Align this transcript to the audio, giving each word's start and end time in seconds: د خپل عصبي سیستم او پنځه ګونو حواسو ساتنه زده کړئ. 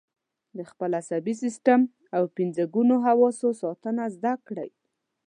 د 0.57 0.59
خپل 0.69 0.91
عصبي 1.01 1.33
سیستم 1.43 1.79
او 2.15 2.23
پنځه 2.37 2.63
ګونو 2.73 2.95
حواسو 3.07 3.47
ساتنه 3.61 4.03
زده 4.15 4.33
کړئ. 4.47 4.69